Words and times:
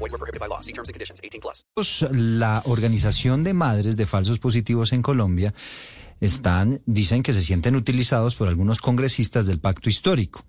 Void 0.00 0.12
were 0.12 0.18
prohibited 0.18 0.40
by 0.40 0.48
law. 0.48 0.60
See 0.60 0.72
terms 0.72 0.88
and 0.88 0.94
conditions. 0.94 1.20
18 1.22 1.40
plus. 1.40 1.64
La 2.10 2.62
Organización 2.64 3.44
de 3.44 3.52
Madres 3.52 3.96
de 3.96 4.06
Falsos 4.06 4.38
Positivos 4.38 4.92
en 4.92 5.02
Colombia 5.02 5.54
están, 6.20 6.82
dicen 6.86 7.22
que 7.22 7.34
se 7.34 7.42
sienten 7.42 7.76
utilizados 7.76 8.34
por 8.34 8.48
algunos 8.48 8.80
congresistas 8.80 9.46
del 9.46 9.60
pacto 9.60 9.88
histórico. 9.88 10.44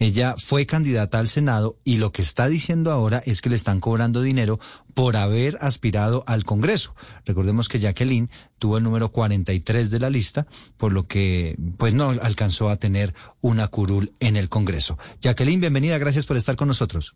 Ella 0.00 0.34
fue 0.36 0.66
candidata 0.66 1.20
al 1.20 1.28
Senado 1.28 1.78
y 1.84 1.98
lo 1.98 2.10
que 2.10 2.22
está 2.22 2.48
diciendo 2.48 2.90
ahora 2.90 3.22
es 3.26 3.40
que 3.40 3.48
le 3.48 3.56
están 3.56 3.80
cobrando 3.80 4.22
dinero 4.22 4.58
por 4.92 5.16
haber 5.16 5.56
aspirado 5.60 6.24
al 6.26 6.44
Congreso. 6.44 6.94
Recordemos 7.24 7.68
que 7.68 7.78
Jacqueline 7.78 8.28
tuvo 8.58 8.78
el 8.78 8.84
número 8.84 9.12
43 9.12 9.90
de 9.90 10.00
la 10.00 10.10
lista, 10.10 10.46
por 10.76 10.92
lo 10.92 11.06
que 11.06 11.56
pues 11.78 11.94
no 11.94 12.08
alcanzó 12.08 12.70
a 12.70 12.76
tener 12.76 13.14
una 13.40 13.68
curul 13.68 14.12
en 14.18 14.36
el 14.36 14.48
Congreso. 14.48 14.98
Jacqueline, 15.20 15.60
bienvenida, 15.60 15.96
gracias 15.98 16.26
por 16.26 16.36
estar 16.36 16.56
con 16.56 16.68
nosotros. 16.68 17.14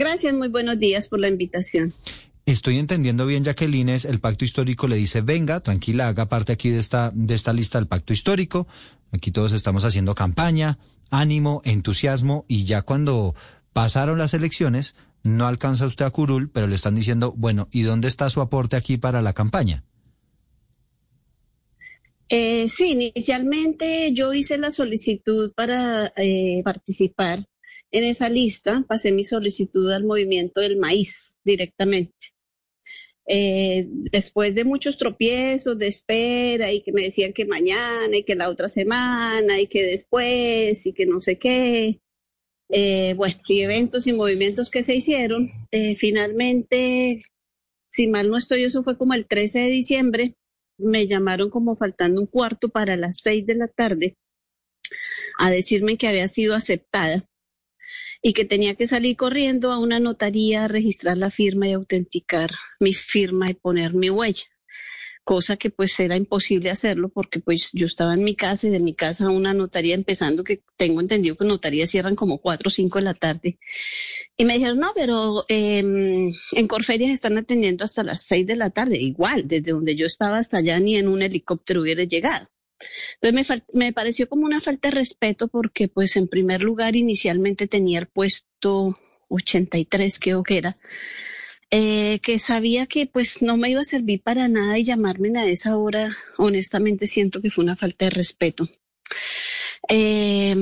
Gracias, 0.00 0.32
muy 0.32 0.48
buenos 0.48 0.78
días 0.78 1.10
por 1.10 1.20
la 1.20 1.28
invitación. 1.28 1.92
Estoy 2.46 2.78
entendiendo 2.78 3.26
bien, 3.26 3.44
Jacqueline, 3.44 3.90
el 3.90 4.18
pacto 4.18 4.46
histórico 4.46 4.88
le 4.88 4.96
dice, 4.96 5.20
venga, 5.20 5.60
tranquila, 5.60 6.08
haga 6.08 6.26
parte 6.26 6.52
aquí 6.52 6.70
de 6.70 6.78
esta, 6.78 7.12
de 7.14 7.34
esta 7.34 7.52
lista 7.52 7.76
del 7.76 7.86
pacto 7.86 8.14
histórico. 8.14 8.66
Aquí 9.12 9.30
todos 9.30 9.52
estamos 9.52 9.84
haciendo 9.84 10.14
campaña, 10.14 10.78
ánimo, 11.10 11.60
entusiasmo, 11.66 12.46
y 12.48 12.64
ya 12.64 12.80
cuando 12.80 13.34
pasaron 13.74 14.16
las 14.16 14.32
elecciones, 14.32 14.94
no 15.22 15.46
alcanza 15.46 15.84
usted 15.84 16.06
a 16.06 16.10
curul, 16.10 16.48
pero 16.48 16.66
le 16.66 16.76
están 16.76 16.94
diciendo, 16.94 17.34
bueno, 17.36 17.68
¿y 17.70 17.82
dónde 17.82 18.08
está 18.08 18.30
su 18.30 18.40
aporte 18.40 18.76
aquí 18.76 18.96
para 18.96 19.20
la 19.20 19.34
campaña? 19.34 19.84
Eh, 22.30 22.70
sí, 22.70 22.92
inicialmente 22.92 24.14
yo 24.14 24.32
hice 24.32 24.56
la 24.56 24.70
solicitud 24.70 25.52
para 25.54 26.10
eh, 26.16 26.62
participar 26.64 27.49
en 27.92 28.04
esa 28.04 28.28
lista, 28.28 28.84
pasé 28.88 29.12
mi 29.12 29.24
solicitud 29.24 29.90
al 29.90 30.04
movimiento 30.04 30.60
del 30.60 30.76
maíz 30.76 31.38
directamente. 31.44 32.14
Eh, 33.26 33.86
después 33.88 34.54
de 34.54 34.64
muchos 34.64 34.98
tropiezos 34.98 35.78
de 35.78 35.86
espera 35.86 36.72
y 36.72 36.82
que 36.82 36.92
me 36.92 37.04
decían 37.04 37.32
que 37.32 37.44
mañana 37.44 38.16
y 38.16 38.24
que 38.24 38.34
la 38.34 38.48
otra 38.48 38.68
semana 38.68 39.60
y 39.60 39.68
que 39.68 39.84
después 39.84 40.84
y 40.86 40.92
que 40.92 41.06
no 41.06 41.20
sé 41.20 41.38
qué, 41.38 42.00
eh, 42.70 43.14
bueno, 43.14 43.36
y 43.48 43.60
eventos 43.62 44.06
y 44.06 44.12
movimientos 44.12 44.70
que 44.70 44.82
se 44.82 44.96
hicieron, 44.96 45.50
eh, 45.70 45.96
finalmente, 45.96 47.24
si 47.88 48.08
mal 48.08 48.30
no 48.30 48.36
estoy, 48.36 48.64
eso 48.64 48.82
fue 48.82 48.96
como 48.98 49.14
el 49.14 49.26
13 49.26 49.60
de 49.60 49.70
diciembre, 49.70 50.34
me 50.78 51.06
llamaron 51.06 51.50
como 51.50 51.76
faltando 51.76 52.20
un 52.20 52.26
cuarto 52.26 52.68
para 52.68 52.96
las 52.96 53.20
seis 53.22 53.46
de 53.46 53.54
la 53.54 53.68
tarde 53.68 54.16
a 55.38 55.50
decirme 55.50 55.98
que 55.98 56.08
había 56.08 56.26
sido 56.28 56.54
aceptada 56.54 57.29
y 58.22 58.32
que 58.32 58.44
tenía 58.44 58.74
que 58.74 58.86
salir 58.86 59.16
corriendo 59.16 59.72
a 59.72 59.78
una 59.78 60.00
notaría 60.00 60.64
a 60.64 60.68
registrar 60.68 61.18
la 61.18 61.30
firma 61.30 61.68
y 61.68 61.72
autenticar 61.72 62.50
mi 62.80 62.94
firma 62.94 63.50
y 63.50 63.54
poner 63.54 63.94
mi 63.94 64.10
huella 64.10 64.44
cosa 65.30 65.56
que 65.56 65.70
pues 65.70 65.98
era 66.00 66.16
imposible 66.16 66.70
hacerlo 66.70 67.08
porque 67.08 67.38
pues 67.38 67.70
yo 67.72 67.86
estaba 67.86 68.14
en 68.14 68.24
mi 68.24 68.34
casa 68.34 68.66
y 68.66 68.70
de 68.70 68.80
mi 68.80 68.94
casa 68.94 69.26
a 69.26 69.30
una 69.30 69.54
notaría 69.54 69.94
empezando 69.94 70.42
que 70.42 70.62
tengo 70.76 71.00
entendido 71.00 71.36
que 71.36 71.44
notarías 71.44 71.90
cierran 71.90 72.16
como 72.16 72.38
cuatro 72.38 72.66
o 72.66 72.70
cinco 72.70 72.98
de 72.98 73.04
la 73.04 73.14
tarde. 73.14 73.58
Y 74.36 74.44
me 74.44 74.54
dijeron, 74.54 74.80
no, 74.80 74.92
pero 74.92 75.44
eh, 75.48 75.78
en 75.78 76.68
Corferias 76.68 77.10
están 77.10 77.38
atendiendo 77.38 77.84
hasta 77.84 78.02
las 78.02 78.22
seis 78.22 78.44
de 78.44 78.56
la 78.56 78.70
tarde. 78.70 78.98
Igual, 78.98 79.46
desde 79.46 79.70
donde 79.70 79.94
yo 79.94 80.06
estaba 80.06 80.38
hasta 80.38 80.58
allá 80.58 80.80
ni 80.80 80.96
en 80.96 81.06
un 81.06 81.22
helicóptero 81.22 81.82
hubiera 81.82 82.02
llegado. 82.02 82.48
Entonces 83.20 83.62
me, 83.72 83.84
me 83.86 83.92
pareció 83.92 84.28
como 84.28 84.46
una 84.46 84.60
falta 84.60 84.88
de 84.88 84.96
respeto 84.96 85.48
porque 85.48 85.88
pues 85.88 86.16
en 86.16 86.28
primer 86.28 86.62
lugar 86.62 86.96
inicialmente 86.96 87.66
tenía 87.66 87.98
el 87.98 88.06
puesto 88.06 88.98
83 89.28 90.18
creo 90.18 90.42
que 90.42 90.58
era, 90.58 90.74
eh, 91.70 92.18
que 92.20 92.38
sabía 92.38 92.86
que 92.86 93.06
pues 93.06 93.42
no 93.42 93.56
me 93.56 93.70
iba 93.70 93.80
a 93.80 93.84
servir 93.84 94.22
para 94.22 94.48
nada 94.48 94.78
y 94.78 94.84
llamarme 94.84 95.38
a 95.38 95.46
esa 95.46 95.76
hora, 95.76 96.16
honestamente 96.36 97.06
siento 97.06 97.40
que 97.40 97.50
fue 97.50 97.64
una 97.64 97.76
falta 97.76 98.06
de 98.06 98.10
respeto. 98.10 98.68
Eh, 99.88 100.54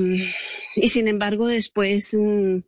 y 0.75 0.89
sin 0.89 1.07
embargo 1.07 1.47
después 1.47 2.13
mm, 2.13 2.59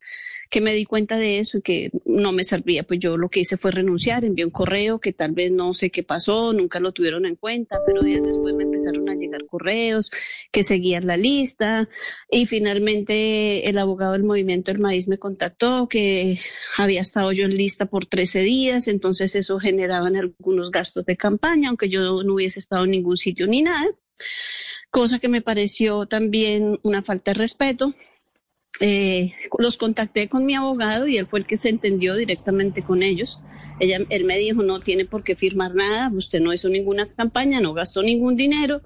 que 0.51 0.59
me 0.59 0.73
di 0.73 0.85
cuenta 0.85 1.17
de 1.17 1.39
eso 1.39 1.57
y 1.57 1.61
que 1.61 1.91
no 2.05 2.33
me 2.33 2.43
servía, 2.43 2.83
pues 2.83 2.99
yo 2.99 3.15
lo 3.15 3.29
que 3.29 3.39
hice 3.39 3.55
fue 3.55 3.71
renunciar, 3.71 4.25
envié 4.25 4.43
un 4.43 4.51
correo 4.51 4.99
que 4.99 5.13
tal 5.13 5.31
vez 5.31 5.49
no 5.49 5.73
sé 5.73 5.89
qué 5.89 6.03
pasó, 6.03 6.51
nunca 6.51 6.81
lo 6.81 6.91
tuvieron 6.91 7.25
en 7.25 7.37
cuenta, 7.37 7.79
pero 7.85 8.03
días 8.03 8.21
después 8.21 8.53
me 8.53 8.65
empezaron 8.65 9.09
a 9.09 9.15
llegar 9.15 9.45
correos 9.45 10.11
que 10.51 10.65
seguían 10.65 11.07
la 11.07 11.15
lista 11.15 11.87
y 12.29 12.47
finalmente 12.47 13.69
el 13.69 13.77
abogado 13.77 14.11
del 14.11 14.25
movimiento 14.25 14.73
del 14.73 14.81
maíz 14.81 15.07
me 15.07 15.17
contactó 15.17 15.87
que 15.87 16.37
había 16.77 17.01
estado 17.01 17.31
yo 17.31 17.45
en 17.45 17.55
lista 17.55 17.85
por 17.85 18.05
13 18.05 18.41
días, 18.41 18.89
entonces 18.89 19.33
eso 19.35 19.57
generaba 19.57 20.07
algunos 20.07 20.69
gastos 20.69 21.05
de 21.05 21.15
campaña, 21.15 21.69
aunque 21.69 21.87
yo 21.87 22.23
no 22.23 22.33
hubiese 22.33 22.59
estado 22.59 22.83
en 22.83 22.91
ningún 22.91 23.15
sitio 23.15 23.47
ni 23.47 23.61
nada 23.61 23.87
cosa 24.91 25.19
que 25.19 25.29
me 25.29 25.41
pareció 25.41 26.05
también 26.05 26.77
una 26.83 27.01
falta 27.01 27.31
de 27.31 27.35
respeto. 27.35 27.95
Eh, 28.81 29.33
los 29.59 29.77
contacté 29.77 30.27
con 30.27 30.43
mi 30.43 30.55
abogado 30.55 31.07
y 31.07 31.17
él 31.17 31.27
fue 31.27 31.39
el 31.39 31.45
que 31.45 31.59
se 31.59 31.69
entendió 31.69 32.15
directamente 32.15 32.81
con 32.81 33.03
ellos. 33.03 33.39
Ella, 33.79 33.99
él 34.09 34.25
me 34.25 34.37
dijo, 34.37 34.63
no 34.63 34.79
tiene 34.79 35.05
por 35.05 35.23
qué 35.23 35.35
firmar 35.35 35.75
nada, 35.75 36.11
usted 36.13 36.41
no 36.41 36.51
hizo 36.53 36.67
ninguna 36.67 37.07
campaña, 37.07 37.61
no 37.61 37.73
gastó 37.73 38.01
ningún 38.01 38.35
dinero. 38.35 38.81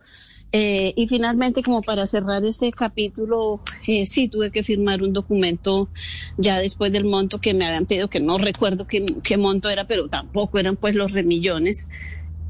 Eh, 0.51 0.93
y 0.95 1.07
finalmente, 1.07 1.63
como 1.63 1.81
para 1.81 2.07
cerrar 2.07 2.43
ese 2.43 2.71
capítulo, 2.71 3.61
eh, 3.87 4.05
sí 4.05 4.27
tuve 4.27 4.51
que 4.51 4.63
firmar 4.63 5.01
un 5.01 5.11
documento 5.13 5.89
ya 6.37 6.59
después 6.59 6.91
del 6.91 7.05
monto 7.05 7.39
que 7.39 7.53
me 7.53 7.65
habían 7.65 7.85
pedido, 7.85 8.09
que 8.09 8.19
no 8.19 8.37
recuerdo 8.37 8.85
qué, 8.85 9.05
qué 9.23 9.37
monto 9.37 9.69
era, 9.69 9.85
pero 9.85 10.07
tampoco 10.09 10.59
eran 10.59 10.77
pues 10.77 10.95
los 10.95 11.13
remillones. 11.13 11.87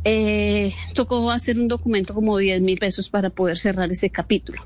Eh, 0.04 0.72
tocó 0.94 1.32
hacer 1.32 1.60
un 1.60 1.68
documento 1.68 2.14
como 2.14 2.38
10 2.38 2.62
mil 2.62 2.78
pesos 2.78 3.10
para 3.10 3.32
poder 3.32 3.58
cerrar 3.58 3.92
ese 3.92 4.12
capítulo. 4.12 4.62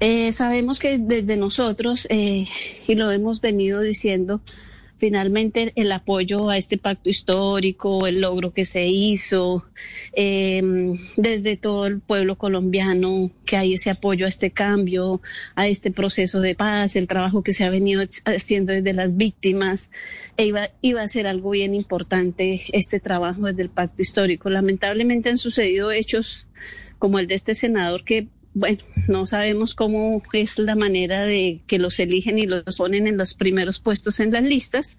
Eh, 0.00 0.32
sabemos 0.32 0.78
que 0.78 0.98
desde 0.98 1.36
nosotros, 1.36 2.06
eh, 2.10 2.46
y 2.88 2.94
lo 2.94 3.10
hemos 3.12 3.40
venido 3.40 3.80
diciendo, 3.80 4.40
finalmente 5.02 5.72
el 5.74 5.90
apoyo 5.90 6.48
a 6.48 6.56
este 6.56 6.78
pacto 6.78 7.10
histórico, 7.10 8.06
el 8.06 8.20
logro 8.20 8.52
que 8.52 8.64
se 8.64 8.86
hizo, 8.86 9.64
eh, 10.12 10.62
desde 11.16 11.56
todo 11.56 11.86
el 11.86 11.98
pueblo 11.98 12.38
colombiano, 12.38 13.28
que 13.44 13.56
hay 13.56 13.74
ese 13.74 13.90
apoyo 13.90 14.26
a 14.26 14.28
este 14.28 14.52
cambio, 14.52 15.20
a 15.56 15.66
este 15.66 15.90
proceso 15.90 16.40
de 16.40 16.54
paz, 16.54 16.94
el 16.94 17.08
trabajo 17.08 17.42
que 17.42 17.52
se 17.52 17.64
ha 17.64 17.70
venido 17.70 18.04
haciendo 18.26 18.72
desde 18.72 18.92
las 18.92 19.16
víctimas, 19.16 19.90
e 20.36 20.46
iba, 20.46 20.70
iba 20.82 21.02
a 21.02 21.08
ser 21.08 21.26
algo 21.26 21.50
bien 21.50 21.74
importante 21.74 22.62
este 22.72 23.00
trabajo 23.00 23.46
desde 23.46 23.62
el 23.62 23.70
pacto 23.70 24.02
histórico. 24.02 24.50
Lamentablemente 24.50 25.30
han 25.30 25.38
sucedido 25.38 25.90
hechos 25.90 26.46
como 27.00 27.18
el 27.18 27.26
de 27.26 27.34
este 27.34 27.56
senador 27.56 28.04
que 28.04 28.28
bueno, 28.54 28.82
no 29.08 29.26
sabemos 29.26 29.74
cómo 29.74 30.22
es 30.32 30.58
la 30.58 30.74
manera 30.74 31.24
de 31.24 31.60
que 31.66 31.78
los 31.78 31.98
eligen 31.98 32.38
y 32.38 32.46
los 32.46 32.76
ponen 32.76 33.06
en 33.06 33.16
los 33.16 33.34
primeros 33.34 33.80
puestos 33.80 34.20
en 34.20 34.32
las 34.32 34.42
listas. 34.42 34.98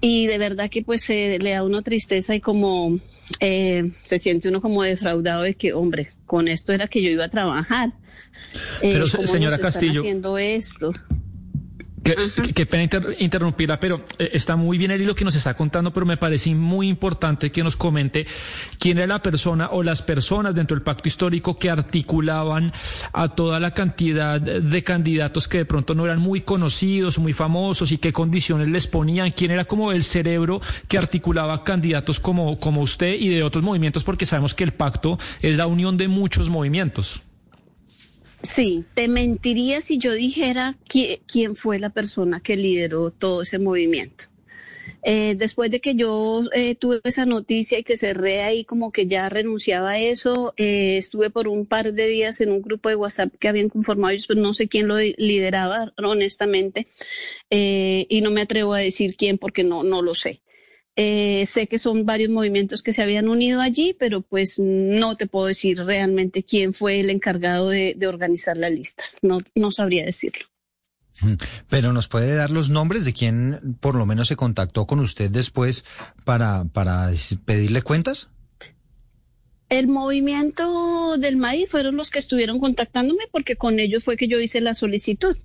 Y 0.00 0.26
de 0.26 0.38
verdad 0.38 0.70
que 0.70 0.82
pues 0.82 1.02
se 1.02 1.38
le 1.38 1.50
da 1.50 1.62
uno 1.62 1.82
tristeza 1.82 2.34
y 2.34 2.40
como 2.40 3.00
eh, 3.40 3.92
se 4.02 4.18
siente 4.18 4.48
uno 4.48 4.60
como 4.60 4.82
defraudado 4.82 5.42
de 5.42 5.54
que, 5.54 5.72
hombre, 5.72 6.08
con 6.26 6.48
esto 6.48 6.72
era 6.72 6.88
que 6.88 7.02
yo 7.02 7.10
iba 7.10 7.26
a 7.26 7.30
trabajar. 7.30 7.92
Eh, 8.80 8.92
Pero 8.92 9.06
señora 9.06 9.58
Castillo. 9.58 10.00
haciendo 10.00 10.38
esto? 10.38 10.92
Qué, 12.54 12.66
pena 12.66 12.88
interrumpirla, 13.18 13.80
pero 13.80 14.04
eh, 14.18 14.30
está 14.32 14.56
muy 14.56 14.78
bien 14.78 14.90
el 14.90 15.02
hilo 15.02 15.14
que 15.14 15.24
nos 15.24 15.34
está 15.34 15.54
contando, 15.54 15.92
pero 15.92 16.06
me 16.06 16.16
parece 16.16 16.54
muy 16.54 16.88
importante 16.88 17.50
que 17.50 17.62
nos 17.62 17.76
comente 17.76 18.26
quién 18.78 18.98
era 18.98 19.06
la 19.06 19.22
persona 19.22 19.68
o 19.72 19.82
las 19.82 20.02
personas 20.02 20.54
dentro 20.54 20.76
del 20.76 20.82
pacto 20.82 21.08
histórico 21.08 21.58
que 21.58 21.70
articulaban 21.70 22.72
a 23.12 23.28
toda 23.28 23.60
la 23.60 23.72
cantidad 23.72 24.40
de 24.40 24.84
candidatos 24.84 25.48
que 25.48 25.58
de 25.58 25.64
pronto 25.64 25.94
no 25.94 26.04
eran 26.04 26.18
muy 26.18 26.40
conocidos, 26.40 27.18
muy 27.18 27.32
famosos 27.32 27.92
y 27.92 27.98
qué 27.98 28.12
condiciones 28.12 28.68
les 28.68 28.86
ponían, 28.86 29.30
quién 29.32 29.50
era 29.50 29.64
como 29.64 29.92
el 29.92 30.04
cerebro 30.04 30.60
que 30.88 30.98
articulaba 30.98 31.64
candidatos 31.64 32.20
como, 32.20 32.58
como 32.58 32.82
usted 32.82 33.14
y 33.14 33.28
de 33.28 33.42
otros 33.42 33.64
movimientos, 33.64 34.04
porque 34.04 34.26
sabemos 34.26 34.54
que 34.54 34.64
el 34.64 34.72
pacto 34.72 35.18
es 35.42 35.56
la 35.56 35.66
unión 35.66 35.96
de 35.96 36.08
muchos 36.08 36.48
movimientos. 36.48 37.22
Sí, 38.42 38.84
te 38.94 39.08
mentiría 39.08 39.80
si 39.82 39.98
yo 39.98 40.12
dijera 40.12 40.78
quién 40.88 41.56
fue 41.56 41.78
la 41.78 41.90
persona 41.90 42.40
que 42.40 42.56
lideró 42.56 43.10
todo 43.10 43.42
ese 43.42 43.58
movimiento. 43.58 44.24
Eh, 45.02 45.34
después 45.34 45.70
de 45.70 45.80
que 45.80 45.94
yo 45.94 46.42
eh, 46.52 46.74
tuve 46.74 47.00
esa 47.04 47.24
noticia 47.24 47.78
y 47.78 47.82
que 47.82 47.96
cerré 47.96 48.42
ahí 48.42 48.64
como 48.64 48.92
que 48.92 49.06
ya 49.06 49.28
renunciaba 49.28 49.90
a 49.90 49.98
eso, 49.98 50.52
eh, 50.56 50.98
estuve 50.98 51.30
por 51.30 51.48
un 51.48 51.66
par 51.66 51.92
de 51.92 52.06
días 52.06 52.40
en 52.40 52.52
un 52.52 52.60
grupo 52.60 52.88
de 52.88 52.96
WhatsApp 52.96 53.34
que 53.38 53.48
habían 53.48 53.68
conformado 53.70 54.12
ellos, 54.12 54.26
pero 54.26 54.40
no 54.40 54.52
sé 54.52 54.68
quién 54.68 54.88
lo 54.88 54.96
lideraba 54.98 55.92
honestamente 55.96 56.88
y 57.50 58.20
no 58.22 58.30
me 58.30 58.42
atrevo 58.42 58.74
a 58.74 58.80
decir 58.80 59.16
quién 59.16 59.38
porque 59.38 59.64
no, 59.64 59.82
no 59.82 60.02
lo 60.02 60.14
sé. 60.14 60.42
Sé 60.96 61.66
que 61.68 61.78
son 61.78 62.04
varios 62.04 62.30
movimientos 62.30 62.82
que 62.82 62.92
se 62.92 63.02
habían 63.02 63.28
unido 63.28 63.60
allí, 63.60 63.96
pero 63.98 64.20
pues 64.20 64.58
no 64.58 65.16
te 65.16 65.26
puedo 65.26 65.46
decir 65.46 65.78
realmente 65.78 66.42
quién 66.42 66.74
fue 66.74 67.00
el 67.00 67.10
encargado 67.10 67.68
de, 67.70 67.94
de 67.96 68.06
organizar 68.06 68.56
las 68.56 68.72
listas. 68.72 69.18
No, 69.22 69.38
no 69.54 69.72
sabría 69.72 70.04
decirlo. 70.04 70.44
Pero 71.68 71.92
nos 71.92 72.08
puede 72.08 72.34
dar 72.34 72.50
los 72.50 72.70
nombres 72.70 73.04
de 73.04 73.12
quién 73.12 73.76
por 73.80 73.94
lo 73.94 74.06
menos 74.06 74.28
se 74.28 74.36
contactó 74.36 74.86
con 74.86 75.00
usted 75.00 75.30
después 75.30 75.84
para, 76.24 76.64
para 76.64 77.10
pedirle 77.44 77.82
cuentas. 77.82 78.30
El 79.68 79.86
movimiento 79.88 81.16
del 81.18 81.36
maíz 81.36 81.68
fueron 81.68 81.96
los 81.96 82.10
que 82.10 82.18
estuvieron 82.18 82.58
contactándome 82.58 83.24
porque 83.30 83.56
con 83.56 83.78
ellos 83.78 84.04
fue 84.04 84.16
que 84.16 84.28
yo 84.28 84.40
hice 84.40 84.60
la 84.60 84.74
solicitud. 84.74 85.36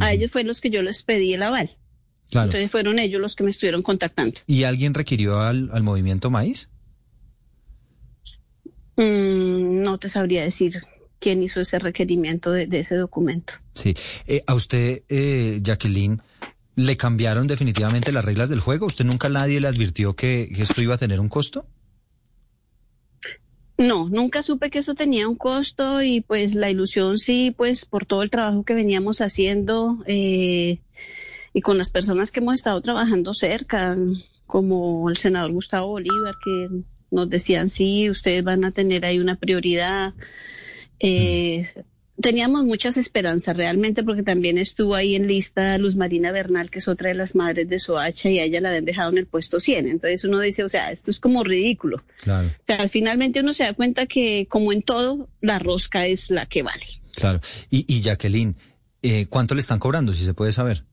A 0.00 0.12
ellos 0.12 0.30
fue 0.30 0.42
los 0.42 0.60
que 0.60 0.70
yo 0.70 0.82
les 0.82 1.02
pedí 1.02 1.34
el 1.34 1.42
aval. 1.42 1.70
Entonces 2.32 2.70
fueron 2.70 2.98
ellos 2.98 3.20
los 3.20 3.36
que 3.36 3.44
me 3.44 3.50
estuvieron 3.50 3.82
contactando. 3.82 4.40
¿Y 4.46 4.64
alguien 4.64 4.94
requirió 4.94 5.40
al, 5.40 5.70
al 5.72 5.82
movimiento 5.82 6.30
maíz? 6.30 6.70
Mm, 8.96 9.82
no 9.82 9.98
te 9.98 10.08
sabría 10.08 10.42
decir 10.42 10.82
quién 11.18 11.42
hizo 11.42 11.60
ese 11.60 11.78
requerimiento 11.78 12.50
de, 12.50 12.66
ese 12.72 12.96
documento. 12.96 13.54
Sí. 13.74 13.94
Eh, 14.26 14.42
a 14.46 14.54
usted, 14.54 15.02
eh, 15.08 15.60
Jacqueline, 15.62 16.20
¿le 16.74 16.96
cambiaron 16.96 17.46
definitivamente 17.46 18.12
las 18.12 18.24
reglas 18.24 18.50
del 18.50 18.60
juego? 18.60 18.86
¿Usted 18.86 19.04
nunca 19.04 19.28
nadie 19.28 19.60
le 19.60 19.68
advirtió 19.68 20.14
que, 20.14 20.50
esto 20.58 20.82
iba 20.82 20.96
a 20.96 20.98
tener 20.98 21.20
un 21.20 21.28
costo? 21.28 21.64
No, 23.78 24.08
nunca 24.08 24.42
supe 24.42 24.70
que 24.70 24.80
eso 24.80 24.94
tenía 24.94 25.28
un 25.28 25.36
costo 25.36 26.02
y 26.02 26.20
pues 26.20 26.54
la 26.54 26.70
ilusión 26.70 27.18
sí, 27.18 27.54
pues 27.56 27.84
por 27.84 28.04
todo 28.04 28.22
el 28.22 28.30
trabajo 28.30 28.64
que 28.64 28.74
veníamos 28.74 29.20
haciendo 29.20 29.98
eh, 30.06 30.78
y 31.52 31.60
con 31.60 31.78
las 31.78 31.90
personas 31.90 32.30
que 32.30 32.40
hemos 32.40 32.54
estado 32.54 32.80
trabajando 32.80 33.34
cerca, 33.34 33.96
como 34.46 35.08
el 35.08 35.16
senador 35.16 35.52
Gustavo 35.52 35.88
Bolívar, 35.88 36.34
que 36.44 36.68
nos 37.10 37.28
decían, 37.28 37.68
sí, 37.68 38.10
ustedes 38.10 38.42
van 38.42 38.64
a 38.64 38.70
tener 38.70 39.04
ahí 39.04 39.18
una 39.18 39.36
prioridad, 39.36 40.14
eh, 40.98 41.68
teníamos 42.20 42.64
muchas 42.64 42.96
esperanzas 42.96 43.56
realmente 43.56 44.02
porque 44.02 44.22
también 44.22 44.56
estuvo 44.56 44.94
ahí 44.94 45.14
en 45.14 45.26
lista 45.26 45.76
Luz 45.76 45.96
Marina 45.96 46.32
Bernal, 46.32 46.70
que 46.70 46.78
es 46.78 46.88
otra 46.88 47.08
de 47.08 47.14
las 47.14 47.34
madres 47.34 47.68
de 47.68 47.78
Soacha 47.78 48.30
y 48.30 48.38
a 48.38 48.44
ella 48.44 48.60
la 48.60 48.68
habían 48.68 48.84
dejado 48.84 49.10
en 49.10 49.18
el 49.18 49.26
puesto 49.26 49.60
100. 49.60 49.88
Entonces 49.88 50.24
uno 50.24 50.40
dice, 50.40 50.64
o 50.64 50.68
sea, 50.68 50.90
esto 50.90 51.10
es 51.10 51.20
como 51.20 51.44
ridículo. 51.44 52.02
Claro. 52.22 52.50
O 52.68 52.88
finalmente 52.88 53.40
uno 53.40 53.52
se 53.52 53.64
da 53.64 53.74
cuenta 53.74 54.06
que 54.06 54.46
como 54.48 54.72
en 54.72 54.82
todo, 54.82 55.28
la 55.40 55.58
rosca 55.58 56.06
es 56.06 56.30
la 56.30 56.46
que 56.46 56.62
vale. 56.62 56.86
Claro. 57.14 57.40
Y, 57.68 58.00
Jacqueline, 58.00 58.56
eh, 59.02 59.26
¿cuánto 59.26 59.54
le 59.54 59.60
están 59.60 59.78
cobrando, 59.78 60.14
si 60.14 60.24
se 60.24 60.32
puede 60.32 60.52
saber? 60.52 60.84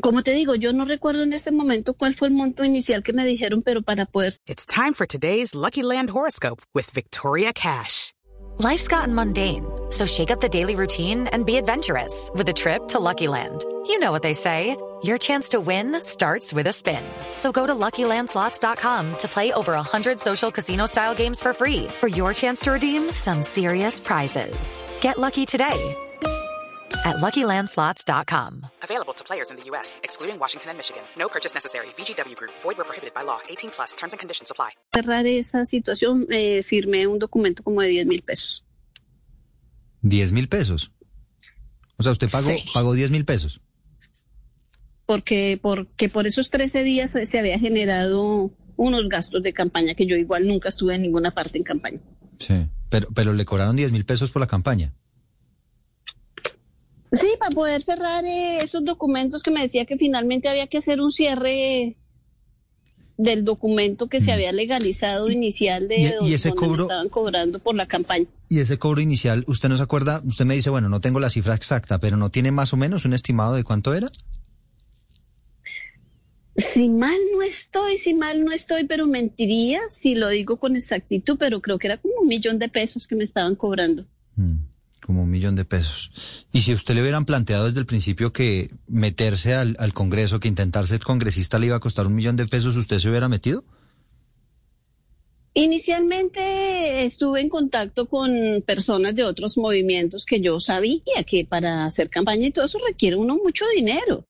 Como 0.00 0.22
te 0.22 0.32
digo, 0.32 0.54
yo 0.54 0.72
no 0.72 0.84
recuerdo 0.84 1.22
en 1.22 1.32
este 1.32 1.50
momento 1.50 1.94
cuál 1.94 2.14
fue 2.14 2.28
el 2.28 2.34
monto 2.34 2.64
inicial 2.64 3.02
que 3.02 3.12
me 3.12 3.24
dijeron, 3.24 3.62
pero 3.62 3.82
para 3.82 4.06
poder. 4.06 4.34
It's 4.46 4.66
time 4.66 4.94
for 4.94 5.06
today's 5.06 5.54
Lucky 5.54 5.82
Land 5.82 6.10
horoscope 6.10 6.62
with 6.74 6.90
Victoria 6.90 7.52
Cash. 7.52 8.12
Life's 8.58 8.86
gotten 8.86 9.14
mundane, 9.14 9.64
so 9.90 10.06
shake 10.06 10.30
up 10.30 10.40
the 10.40 10.48
daily 10.48 10.76
routine 10.76 11.26
and 11.32 11.44
be 11.44 11.56
adventurous 11.56 12.30
with 12.34 12.48
a 12.48 12.52
trip 12.52 12.86
to 12.88 13.00
Lucky 13.00 13.26
Land. 13.26 13.64
You 13.86 13.98
know 13.98 14.12
what 14.12 14.22
they 14.22 14.34
say. 14.34 14.76
Your 15.02 15.18
chance 15.18 15.50
to 15.50 15.60
win 15.60 16.00
starts 16.00 16.54
with 16.54 16.66
a 16.66 16.72
spin. 16.72 17.02
So 17.36 17.52
go 17.52 17.66
to 17.66 17.74
LuckyLandSlots.com 17.74 19.18
to 19.18 19.28
play 19.28 19.52
over 19.52 19.72
100 19.72 20.18
social 20.18 20.50
casino-style 20.50 21.14
games 21.14 21.42
for 21.42 21.52
free 21.52 21.88
for 22.00 22.08
your 22.08 22.32
chance 22.32 22.60
to 22.62 22.72
redeem 22.72 23.12
some 23.12 23.42
serious 23.42 24.00
prizes. 24.00 24.82
Get 25.02 25.18
lucky 25.18 25.44
today 25.44 25.94
at 27.04 27.16
LuckyLandSlots.com. 27.16 28.66
Available 28.82 29.14
to 29.14 29.24
players 29.24 29.50
in 29.50 29.56
the 29.56 29.64
U.S., 29.70 30.00
excluding 30.02 30.38
Washington 30.38 30.70
and 30.70 30.78
Michigan. 30.78 31.02
No 31.18 31.28
purchase 31.28 31.54
necessary. 31.54 31.86
VGW 31.96 32.36
Group. 32.36 32.52
Void 32.62 32.76
where 32.78 32.84
prohibited 32.84 33.14
by 33.14 33.22
law. 33.22 33.40
18 33.48 33.70
plus. 33.70 33.94
Terms 33.94 34.12
and 34.14 34.20
conditions 34.20 34.50
apply. 34.50 34.70
Cerrar 34.94 35.26
esa 35.26 35.64
situación, 35.64 36.26
eh, 36.30 36.62
firmé 36.62 37.06
un 37.06 37.18
documento 37.18 37.62
como 37.62 37.80
de 37.80 37.88
10 37.88 38.06
mil 38.06 38.22
pesos. 38.22 38.64
¿10 40.02 40.32
mil 40.32 40.48
pesos? 40.48 40.90
O 41.96 42.02
sea, 42.02 42.12
usted 42.12 42.28
pagó, 42.30 42.50
sí. 42.50 42.64
pagó 42.72 42.94
10 42.94 43.10
mil 43.10 43.24
pesos. 43.24 43.60
Porque, 45.06 45.58
porque 45.60 46.08
por 46.08 46.26
esos 46.26 46.50
13 46.50 46.82
días 46.82 47.10
se 47.12 47.38
había 47.38 47.58
generado 47.58 48.50
unos 48.76 49.08
gastos 49.08 49.42
de 49.42 49.52
campaña 49.52 49.94
que 49.94 50.06
yo 50.06 50.16
igual 50.16 50.46
nunca 50.46 50.68
estuve 50.68 50.94
en 50.94 51.02
ninguna 51.02 51.32
parte 51.32 51.58
en 51.58 51.64
campaña. 51.64 52.00
Sí, 52.38 52.66
pero, 52.88 53.08
pero 53.14 53.32
le 53.32 53.44
cobraron 53.44 53.76
10 53.76 53.92
mil 53.92 54.04
pesos 54.04 54.30
por 54.30 54.40
la 54.40 54.46
campaña. 54.46 54.92
Sí, 57.18 57.28
para 57.38 57.50
poder 57.50 57.82
cerrar 57.82 58.24
eh, 58.24 58.58
esos 58.62 58.84
documentos 58.84 59.42
que 59.42 59.50
me 59.50 59.62
decía 59.62 59.84
que 59.84 59.96
finalmente 59.96 60.48
había 60.48 60.66
que 60.66 60.78
hacer 60.78 61.00
un 61.00 61.12
cierre 61.12 61.96
del 63.16 63.44
documento 63.44 64.08
que 64.08 64.20
se 64.20 64.30
mm. 64.30 64.34
había 64.34 64.52
legalizado 64.52 65.30
inicial 65.30 65.86
de 65.86 66.16
y, 66.20 66.34
ese 66.34 66.50
donde 66.50 66.82
estaban 66.82 67.08
cobrando 67.08 67.58
por 67.60 67.74
la 67.76 67.86
campaña. 67.86 68.26
Y 68.48 68.58
ese 68.58 68.78
cobro 68.78 69.00
inicial, 69.00 69.44
¿usted 69.46 69.68
no 69.68 69.76
se 69.76 69.82
acuerda? 69.82 70.22
Usted 70.24 70.44
me 70.44 70.54
dice, 70.54 70.70
bueno, 70.70 70.88
no 70.88 71.00
tengo 71.00 71.20
la 71.20 71.30
cifra 71.30 71.54
exacta, 71.54 71.98
pero 71.98 72.16
¿no 72.16 72.30
tiene 72.30 72.50
más 72.50 72.72
o 72.72 72.76
menos 72.76 73.04
un 73.04 73.12
estimado 73.12 73.54
de 73.54 73.62
cuánto 73.62 73.94
era? 73.94 74.10
Si 76.56 76.88
mal 76.88 77.18
no 77.32 77.42
estoy, 77.42 77.98
si 77.98 78.14
mal 78.14 78.44
no 78.44 78.52
estoy, 78.52 78.84
pero 78.84 79.06
mentiría 79.06 79.80
si 79.90 80.14
lo 80.14 80.28
digo 80.28 80.56
con 80.56 80.76
exactitud, 80.76 81.36
pero 81.38 81.60
creo 81.60 81.78
que 81.78 81.88
era 81.88 81.98
como 81.98 82.14
un 82.22 82.28
millón 82.28 82.58
de 82.58 82.68
pesos 82.68 83.06
que 83.06 83.16
me 83.16 83.24
estaban 83.24 83.56
cobrando. 83.56 84.04
Mm 84.36 84.73
como 85.04 85.22
un 85.22 85.30
millón 85.30 85.54
de 85.54 85.64
pesos. 85.64 86.10
Y 86.52 86.62
si 86.62 86.72
usted 86.72 86.94
le 86.94 87.02
hubieran 87.02 87.26
planteado 87.26 87.66
desde 87.66 87.80
el 87.80 87.86
principio 87.86 88.32
que 88.32 88.70
meterse 88.86 89.54
al, 89.54 89.92
Congreso, 89.92 90.40
que 90.40 90.48
intentar 90.48 90.86
ser 90.86 91.00
congresista 91.00 91.58
le 91.58 91.66
iba 91.66 91.76
a 91.76 91.80
costar 91.80 92.06
un 92.06 92.14
millón 92.14 92.36
de 92.36 92.46
pesos, 92.46 92.76
¿usted 92.76 92.98
se 92.98 93.08
hubiera 93.08 93.28
metido? 93.28 93.64
Inicialmente 95.52 97.04
estuve 97.04 97.40
en 97.40 97.48
contacto 97.48 98.08
con 98.08 98.62
personas 98.66 99.14
de 99.14 99.24
otros 99.24 99.56
movimientos 99.56 100.24
que 100.24 100.40
yo 100.40 100.58
sabía 100.58 101.22
que 101.26 101.44
para 101.44 101.84
hacer 101.84 102.08
campaña 102.08 102.46
y 102.46 102.50
todo 102.50 102.64
eso 102.64 102.78
requiere 102.84 103.16
uno 103.16 103.36
mucho 103.36 103.64
dinero 103.76 104.26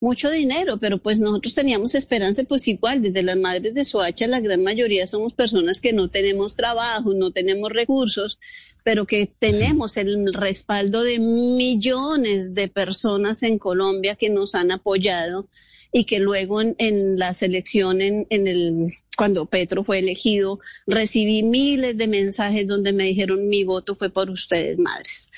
mucho 0.00 0.30
dinero, 0.30 0.78
pero 0.78 0.98
pues 0.98 1.20
nosotros 1.20 1.54
teníamos 1.54 1.94
esperanza, 1.94 2.42
pues 2.44 2.66
igual, 2.68 3.02
desde 3.02 3.22
las 3.22 3.36
madres 3.36 3.74
de 3.74 3.84
Soacha, 3.84 4.26
la 4.26 4.40
gran 4.40 4.62
mayoría 4.62 5.06
somos 5.06 5.34
personas 5.34 5.80
que 5.80 5.92
no 5.92 6.08
tenemos 6.08 6.56
trabajo, 6.56 7.12
no 7.12 7.30
tenemos 7.30 7.70
recursos, 7.70 8.38
pero 8.82 9.06
que 9.06 9.26
tenemos 9.26 9.98
el 9.98 10.32
respaldo 10.32 11.02
de 11.02 11.18
millones 11.18 12.54
de 12.54 12.68
personas 12.68 13.42
en 13.42 13.58
Colombia 13.58 14.16
que 14.16 14.30
nos 14.30 14.54
han 14.54 14.72
apoyado 14.72 15.46
y 15.92 16.04
que 16.04 16.18
luego 16.18 16.62
en, 16.62 16.74
en 16.78 17.16
la 17.16 17.34
selección 17.34 18.00
en, 18.00 18.26
en 18.30 18.46
el 18.46 18.94
cuando 19.20 19.44
Petro 19.44 19.84
fue 19.84 19.98
elegido, 19.98 20.60
recibí 20.86 21.42
miles 21.42 21.94
de 21.98 22.08
mensajes 22.08 22.66
donde 22.66 22.94
me 22.94 23.04
dijeron 23.04 23.48
mi 23.48 23.64
voto 23.64 23.94
fue 23.94 24.08
por 24.08 24.30
ustedes, 24.30 24.78
madres. 24.78 25.30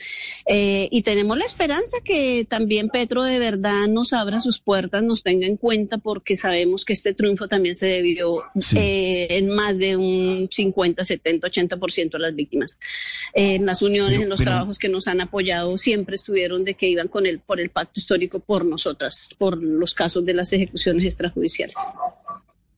Eh, 0.47 0.87
y 0.93 1.03
tenemos 1.03 1.37
la 1.37 1.47
esperanza 1.47 1.97
que 2.05 2.47
también 2.49 2.91
Petro 2.91 3.25
de 3.25 3.41
verdad 3.41 3.89
nos 3.89 4.13
abra 4.13 4.39
sus 4.39 4.61
puertas, 4.61 5.03
nos 5.03 5.25
tenga 5.25 5.49
en 5.49 5.57
cuenta, 5.57 5.99
porque 5.99 6.37
sabemos 6.37 6.85
que 6.85 6.93
este 6.93 7.13
triunfo 7.13 7.49
también 7.49 7.75
se 7.75 7.89
debió 7.89 8.43
eh, 8.77 9.27
en 9.31 9.49
más 9.49 9.77
de 9.77 9.97
un 9.97 10.47
50, 10.49 11.03
70, 11.03 11.49
80% 11.49 12.15
a 12.15 12.19
las 12.21 12.37
víctimas. 12.37 12.79
Eh, 13.35 13.57
en 13.57 13.67
las 13.67 13.83
uniones, 13.83 14.21
en 14.21 14.29
los 14.29 14.41
trabajos 14.41 14.79
que 14.79 14.89
nos 14.89 15.09
han 15.09 15.21
apoyado, 15.23 15.77
siempre 15.77 16.15
estuvieron 16.15 16.63
de 16.63 16.75
que 16.75 16.87
iban 16.87 17.09
con 17.09 17.27
él 17.27 17.41
por 17.41 17.59
el 17.59 17.71
pacto 17.71 17.99
histórico 17.99 18.39
por 18.39 18.65
nosotras, 18.65 19.31
por 19.39 19.61
los 19.61 19.93
casos 19.93 20.25
de 20.25 20.35
las 20.35 20.53
ejecuciones 20.53 21.05
extrajudiciales. 21.05 21.75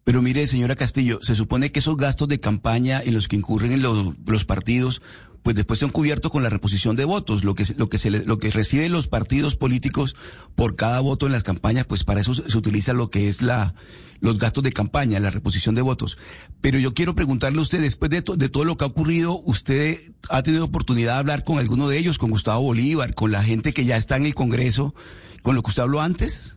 Pero 0.05 0.21
mire, 0.21 0.47
señora 0.47 0.77
Castillo, 0.77 1.19
se 1.23 1.35
supone 1.35 1.73
que 1.73 1.79
esos 1.79 1.97
gastos 1.97 2.29
de 2.29 2.39
campaña 2.39 3.01
en 3.03 3.15
los 3.15 3.27
que 3.27 3.37
incurren 3.37 3.83
los, 3.83 4.45
partidos, 4.45 5.01
pues 5.43 5.57
después 5.57 5.79
son 5.79 5.91
cubiertos 5.91 6.31
con 6.31 6.43
la 6.43 6.51
reposición 6.51 6.95
de 6.95 7.07
votos, 7.07 7.43
lo 7.43 7.55
que 7.55 7.65
lo 7.77 7.89
que 7.89 7.99
se 7.99 8.11
lo 8.11 8.39
que 8.39 8.51
reciben 8.51 8.93
los 8.93 9.09
partidos 9.09 9.57
políticos 9.57 10.15
por 10.55 10.77
cada 10.77 11.01
voto 11.01 11.25
en 11.25 11.33
las 11.33 11.43
campañas, 11.43 11.87
pues 11.87 12.05
para 12.05 12.21
eso 12.21 12.35
se, 12.35 12.57
utiliza 12.57 12.93
lo 12.93 13.09
que 13.09 13.29
es 13.29 13.41
la 13.41 13.75
los 14.21 14.39
gastos 14.39 14.63
de 14.63 14.73
campaña, 14.73 15.21
la 15.21 15.31
reposición 15.31 15.75
de 15.75 15.83
votos. 15.83 16.19
Pero 16.61 16.79
yo 16.79 16.93
quiero 16.93 17.15
preguntarle 17.15 17.59
a 17.59 17.63
usted, 17.63 17.81
después 17.81 18.11
de, 18.11 18.23
de 18.37 18.49
todo 18.51 18.65
lo 18.65 18.77
que 18.77 18.85
ha 18.85 18.89
ocurrido, 18.89 19.41
¿usted 19.41 19.99
ha 20.29 20.43
tenido 20.43 20.67
oportunidad 20.67 21.15
de 21.15 21.19
hablar 21.19 21.45
con 21.45 21.59
alguno 21.59 21.89
de 21.89 21.99
ellos, 21.99 22.19
con 22.19 22.31
Gustavo 22.31 22.63
Bolívar, 22.63 23.15
con 23.15 23.33
la 23.33 23.43
gente 23.43 23.73
que 23.75 23.85
ya 23.85 23.97
está 23.97 24.17
en 24.17 24.27
el 24.27 24.35
Congreso, 24.35 24.95
con 25.43 25.55
lo 25.55 25.63
que 25.63 25.71
usted 25.71 25.83
habló 25.83 26.01
antes? 26.01 26.54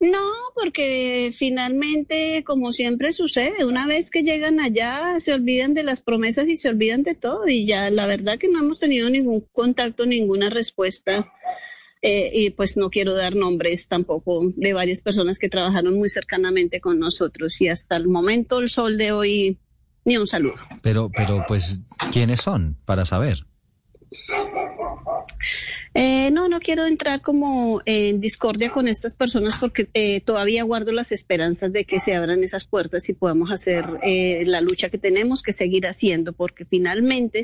No, 0.00 0.24
porque 0.54 1.30
finalmente, 1.32 2.44
como 2.44 2.72
siempre 2.72 3.12
sucede, 3.12 3.64
una 3.64 3.86
vez 3.86 4.10
que 4.10 4.22
llegan 4.22 4.60
allá, 4.60 5.18
se 5.18 5.32
olvidan 5.32 5.74
de 5.74 5.82
las 5.82 6.02
promesas 6.02 6.46
y 6.48 6.56
se 6.56 6.68
olvidan 6.68 7.02
de 7.02 7.14
todo. 7.14 7.48
Y 7.48 7.66
ya 7.66 7.90
la 7.90 8.06
verdad 8.06 8.38
que 8.38 8.48
no 8.48 8.60
hemos 8.60 8.78
tenido 8.78 9.10
ningún 9.10 9.44
contacto, 9.52 10.06
ninguna 10.06 10.50
respuesta 10.50 11.32
Eh, 12.00 12.30
y 12.32 12.50
pues 12.50 12.76
no 12.76 12.90
quiero 12.90 13.14
dar 13.14 13.34
nombres 13.34 13.88
tampoco 13.88 14.52
de 14.54 14.72
varias 14.72 15.00
personas 15.00 15.38
que 15.38 15.48
trabajaron 15.48 15.96
muy 15.96 16.08
cercanamente 16.08 16.80
con 16.80 17.00
nosotros 17.00 17.60
y 17.60 17.68
hasta 17.68 17.96
el 17.96 18.06
momento, 18.06 18.60
el 18.60 18.68
sol 18.68 18.98
de 18.98 19.10
hoy, 19.10 19.58
ni 20.04 20.16
un 20.16 20.26
saludo. 20.26 20.54
Pero, 20.80 21.10
pero 21.10 21.44
pues, 21.48 21.80
¿quiénes 22.12 22.40
son 22.40 22.76
para 22.84 23.04
saber? 23.04 23.46
Eh, 26.00 26.30
no, 26.30 26.48
no 26.48 26.60
quiero 26.60 26.86
entrar 26.86 27.20
como 27.20 27.82
en 27.84 28.20
discordia 28.20 28.70
con 28.70 28.86
estas 28.86 29.16
personas 29.16 29.56
porque 29.58 29.88
eh, 29.94 30.20
todavía 30.20 30.62
guardo 30.62 30.92
las 30.92 31.10
esperanzas 31.10 31.72
de 31.72 31.84
que 31.84 31.98
se 31.98 32.14
abran 32.14 32.44
esas 32.44 32.66
puertas 32.66 33.08
y 33.08 33.14
podamos 33.14 33.50
hacer 33.50 33.84
eh, 34.04 34.44
la 34.46 34.60
lucha 34.60 34.90
que 34.90 34.98
tenemos 34.98 35.42
que 35.42 35.52
seguir 35.52 35.88
haciendo 35.88 36.34
porque 36.34 36.64
finalmente 36.64 37.42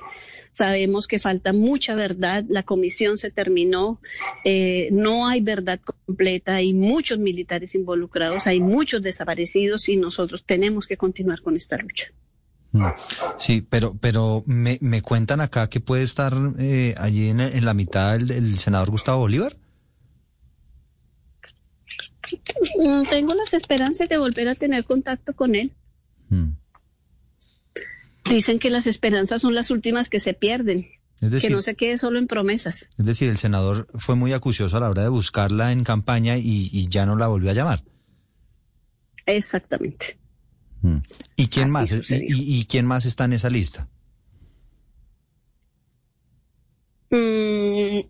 sabemos 0.52 1.08
que 1.08 1.18
falta 1.18 1.52
mucha 1.52 1.96
verdad, 1.96 2.44
la 2.48 2.62
comisión 2.62 3.18
se 3.18 3.32
terminó, 3.32 4.00
eh, 4.44 4.88
no 4.92 5.26
hay 5.26 5.40
verdad 5.40 5.80
completa, 5.80 6.54
hay 6.54 6.74
muchos 6.74 7.18
militares 7.18 7.74
involucrados, 7.74 8.46
hay 8.46 8.60
muchos 8.60 9.02
desaparecidos 9.02 9.88
y 9.88 9.96
nosotros 9.96 10.44
tenemos 10.44 10.86
que 10.86 10.96
continuar 10.96 11.42
con 11.42 11.56
esta 11.56 11.76
lucha. 11.76 12.12
Sí, 13.38 13.60
pero, 13.68 13.96
pero 14.00 14.42
me, 14.46 14.78
me 14.80 15.02
cuentan 15.02 15.40
acá 15.40 15.68
que 15.68 15.80
puede 15.80 16.02
estar 16.02 16.32
eh, 16.58 16.94
allí 16.98 17.28
en, 17.28 17.40
en, 17.40 17.64
la 17.64 17.74
mitad 17.74 18.16
el, 18.16 18.30
el, 18.30 18.58
senador 18.58 18.90
Gustavo 18.90 19.20
Bolívar. 19.20 19.56
Tengo 23.10 23.34
las 23.34 23.54
esperanzas 23.54 24.08
de 24.08 24.18
volver 24.18 24.48
a 24.48 24.54
tener 24.54 24.84
contacto 24.84 25.34
con 25.34 25.54
él. 25.54 25.72
Mm. 26.30 26.52
Dicen 28.28 28.58
que 28.58 28.70
las 28.70 28.86
esperanzas 28.86 29.42
son 29.42 29.54
las 29.54 29.70
últimas 29.70 30.08
que 30.08 30.18
se 30.18 30.34
pierden. 30.34 30.86
Es 31.20 31.30
decir, 31.30 31.50
que 31.50 31.54
no 31.54 31.62
se 31.62 31.76
quede 31.76 31.96
solo 31.96 32.18
en 32.18 32.26
promesas. 32.26 32.90
Es 32.98 33.06
decir, 33.06 33.28
el 33.28 33.38
senador 33.38 33.86
fue 33.94 34.14
muy 34.16 34.32
acucioso 34.32 34.76
a 34.76 34.80
la 34.80 34.90
hora 34.90 35.02
de 35.02 35.08
buscarla 35.08 35.72
en 35.72 35.84
campaña 35.84 36.36
y, 36.36 36.70
y 36.72 36.88
ya 36.88 37.06
no 37.06 37.16
la 37.16 37.28
volvió 37.28 37.50
a 37.50 37.54
llamar. 37.54 37.84
Exactamente. 39.26 40.18
¿Y 41.36 41.48
quién 41.48 41.70
más? 41.70 41.92
Y, 41.92 42.04
y, 42.10 42.64
quién 42.66 42.86
más 42.86 43.06
está 43.06 43.24
en 43.24 43.32
esa 43.32 43.50
lista? 43.50 43.88
Mm, 47.10 48.00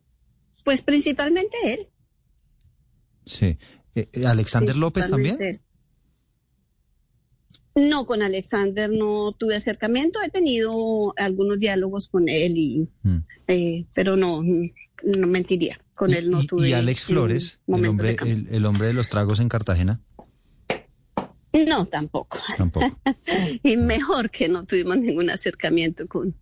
pues 0.65 0.83
principalmente 0.83 1.57
él. 1.65 1.89
Sí. 3.27 3.59
Eh, 3.95 4.09
¿Alexander 4.27 4.75
López 4.75 5.09
también? 5.09 5.41
Él. 5.41 5.61
No, 7.77 8.07
con 8.07 8.23
Alexander 8.23 8.91
no 8.91 9.33
tuve 9.33 9.57
acercamiento. 9.57 10.21
He 10.23 10.31
tenido 10.31 11.13
algunos 11.17 11.59
diálogos 11.59 12.09
con 12.09 12.29
él, 12.29 12.57
y, 12.57 12.89
mm. 13.03 13.19
eh, 13.49 13.87
pero 13.95 14.17
no, 14.17 14.43
no 14.43 15.27
mentiría. 15.27 15.81
Con 15.95 16.13
él 16.13 16.31
no 16.31 16.45
tuve. 16.45 16.71
¿Y 16.71 16.73
Alex 16.73 17.05
Flores, 17.05 17.61
el 17.69 17.87
hombre, 17.87 18.17
el, 18.25 18.49
el 18.51 18.67
hombre 18.67 18.89
de 18.89 18.95
los 18.95 19.11
tragos 19.11 19.39
en 19.39 19.49
Cartagena? 19.49 20.01
No, 21.67 21.87
tampoco. 21.87 22.39
Tampoco. 22.57 22.99
y 23.63 23.77
mejor 23.77 24.31
que 24.31 24.49
no 24.49 24.65
tuvimos 24.65 24.99
ningún 24.99 25.31
acercamiento 25.31 26.07
con 26.09 26.35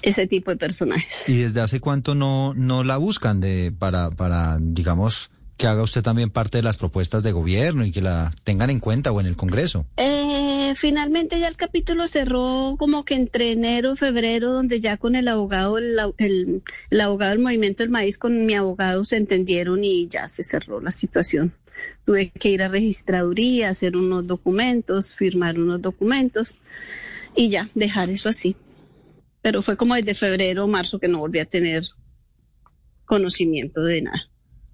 ese 0.00 0.26
tipo 0.26 0.50
de 0.50 0.56
personajes. 0.56 1.28
¿Y 1.28 1.38
desde 1.38 1.60
hace 1.60 1.80
cuánto 1.80 2.14
no, 2.14 2.54
no 2.54 2.84
la 2.84 2.96
buscan 2.96 3.40
de, 3.40 3.72
para, 3.78 4.10
para, 4.10 4.58
digamos, 4.60 5.30
que 5.58 5.66
haga 5.66 5.82
usted 5.82 6.02
también 6.02 6.30
parte 6.30 6.58
de 6.58 6.62
las 6.62 6.78
propuestas 6.78 7.22
de 7.22 7.32
gobierno 7.32 7.84
y 7.84 7.92
que 7.92 8.00
la 8.00 8.34
tengan 8.44 8.70
en 8.70 8.80
cuenta 8.80 9.12
o 9.12 9.20
en 9.20 9.26
el 9.26 9.36
Congreso? 9.36 9.86
Eh, 9.98 10.72
finalmente 10.74 11.38
ya 11.38 11.48
el 11.48 11.56
capítulo 11.56 12.08
cerró 12.08 12.76
como 12.78 13.04
que 13.04 13.14
entre 13.14 13.52
enero, 13.52 13.94
febrero, 13.94 14.52
donde 14.52 14.80
ya 14.80 14.96
con 14.96 15.14
el 15.14 15.28
abogado, 15.28 15.76
el, 15.76 15.96
el, 16.16 16.62
el 16.90 17.00
abogado 17.00 17.32
del 17.32 17.40
Movimiento 17.40 17.82
del 17.82 17.90
Maíz, 17.90 18.18
con 18.18 18.46
mi 18.46 18.54
abogado 18.54 19.04
se 19.04 19.18
entendieron 19.18 19.84
y 19.84 20.08
ya 20.08 20.28
se 20.28 20.42
cerró 20.42 20.80
la 20.80 20.90
situación 20.90 21.54
tuve 22.04 22.30
que 22.30 22.50
ir 22.50 22.62
a 22.62 22.68
registraduría, 22.68 23.70
hacer 23.70 23.96
unos 23.96 24.26
documentos, 24.26 25.14
firmar 25.14 25.58
unos 25.58 25.80
documentos 25.80 26.58
y 27.34 27.48
ya, 27.48 27.70
dejar 27.74 28.10
eso 28.10 28.28
así. 28.28 28.56
Pero 29.40 29.62
fue 29.62 29.76
como 29.76 29.94
desde 29.94 30.14
febrero 30.14 30.64
o 30.64 30.68
marzo 30.68 30.98
que 30.98 31.08
no 31.08 31.18
volví 31.18 31.38
a 31.38 31.46
tener 31.46 31.84
conocimiento 33.04 33.82
de 33.82 34.02
nada. 34.02 34.22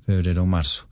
Febrero 0.06 0.42
o 0.42 0.46
marzo. 0.46 0.88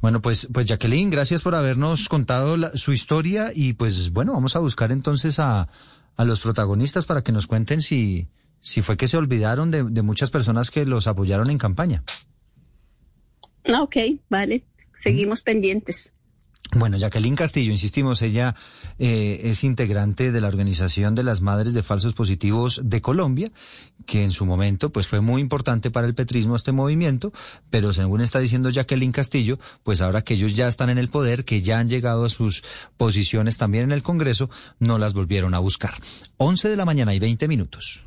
Bueno, 0.00 0.20
pues, 0.20 0.48
pues 0.52 0.66
Jacqueline, 0.66 1.10
gracias 1.10 1.42
por 1.42 1.54
habernos 1.54 2.08
contado 2.08 2.56
la, 2.56 2.70
su 2.76 2.92
historia 2.92 3.50
y 3.54 3.74
pues 3.74 4.10
bueno, 4.10 4.32
vamos 4.32 4.56
a 4.56 4.60
buscar 4.60 4.90
entonces 4.92 5.38
a, 5.38 5.68
a 6.16 6.24
los 6.24 6.40
protagonistas 6.40 7.06
para 7.06 7.22
que 7.22 7.32
nos 7.32 7.46
cuenten 7.46 7.80
si, 7.80 8.28
si 8.60 8.82
fue 8.82 8.96
que 8.96 9.08
se 9.08 9.16
olvidaron 9.16 9.70
de, 9.70 9.84
de 9.84 10.02
muchas 10.02 10.30
personas 10.30 10.70
que 10.70 10.84
los 10.84 11.06
apoyaron 11.06 11.50
en 11.50 11.58
campaña. 11.58 12.02
Ok, 13.80 13.96
vale 14.28 14.64
seguimos 14.96 15.42
pendientes. 15.42 16.12
Bueno, 16.74 16.96
Jacqueline 16.96 17.36
Castillo, 17.36 17.70
insistimos, 17.70 18.22
ella 18.22 18.54
eh, 18.98 19.40
es 19.44 19.62
integrante 19.62 20.32
de 20.32 20.40
la 20.40 20.48
Organización 20.48 21.14
de 21.14 21.22
las 21.22 21.40
Madres 21.40 21.74
de 21.74 21.82
Falsos 21.82 22.12
Positivos 22.12 22.80
de 22.82 23.00
Colombia, 23.00 23.52
que 24.04 24.24
en 24.24 24.32
su 24.32 24.46
momento 24.46 24.90
pues 24.90 25.06
fue 25.06 25.20
muy 25.20 25.40
importante 25.40 25.90
para 25.90 26.08
el 26.08 26.14
petrismo 26.14 26.56
este 26.56 26.72
movimiento, 26.72 27.32
pero 27.70 27.92
según 27.92 28.20
está 28.20 28.40
diciendo 28.40 28.70
Jacqueline 28.70 29.12
Castillo, 29.12 29.60
pues 29.84 30.00
ahora 30.00 30.22
que 30.22 30.34
ellos 30.34 30.56
ya 30.56 30.66
están 30.66 30.90
en 30.90 30.98
el 30.98 31.08
poder, 31.08 31.44
que 31.44 31.62
ya 31.62 31.78
han 31.78 31.88
llegado 31.88 32.24
a 32.24 32.30
sus 32.30 32.64
posiciones 32.96 33.58
también 33.58 33.84
en 33.84 33.92
el 33.92 34.02
Congreso, 34.02 34.50
no 34.80 34.98
las 34.98 35.14
volvieron 35.14 35.54
a 35.54 35.60
buscar. 35.60 35.94
11 36.38 36.68
de 36.68 36.76
la 36.76 36.84
mañana 36.84 37.14
y 37.14 37.20
20 37.20 37.46
minutos. 37.46 38.06